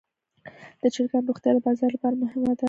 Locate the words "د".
0.81-0.83, 1.55-1.59